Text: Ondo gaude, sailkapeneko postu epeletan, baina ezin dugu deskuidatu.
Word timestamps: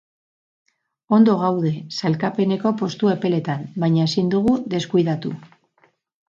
Ondo 1.17 1.35
gaude, 1.41 1.73
sailkapeneko 1.97 2.71
postu 2.79 3.11
epeletan, 3.17 3.67
baina 3.85 4.07
ezin 4.11 4.33
dugu 4.35 4.55
deskuidatu. 4.77 5.37